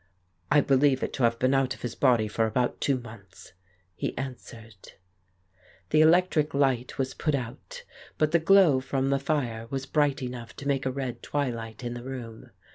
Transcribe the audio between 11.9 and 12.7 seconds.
the room.